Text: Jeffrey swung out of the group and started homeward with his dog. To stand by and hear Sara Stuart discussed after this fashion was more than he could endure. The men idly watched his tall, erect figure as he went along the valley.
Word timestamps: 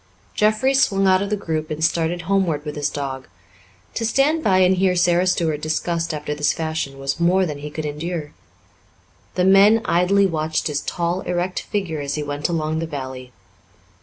Jeffrey 0.33 0.73
swung 0.73 1.05
out 1.05 1.21
of 1.21 1.29
the 1.29 1.35
group 1.37 1.69
and 1.69 1.85
started 1.85 2.23
homeward 2.23 2.65
with 2.65 2.75
his 2.75 2.89
dog. 2.89 3.27
To 3.93 4.03
stand 4.03 4.43
by 4.43 4.57
and 4.57 4.77
hear 4.77 4.95
Sara 4.95 5.27
Stuart 5.27 5.61
discussed 5.61 6.11
after 6.11 6.33
this 6.33 6.53
fashion 6.53 6.97
was 6.97 7.19
more 7.19 7.45
than 7.45 7.59
he 7.59 7.69
could 7.69 7.85
endure. 7.85 8.31
The 9.35 9.45
men 9.45 9.79
idly 9.85 10.25
watched 10.25 10.65
his 10.65 10.81
tall, 10.81 11.21
erect 11.21 11.59
figure 11.59 11.99
as 12.01 12.15
he 12.15 12.23
went 12.23 12.49
along 12.49 12.79
the 12.79 12.87
valley. 12.87 13.31